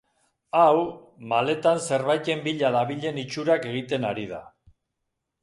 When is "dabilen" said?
2.77-3.21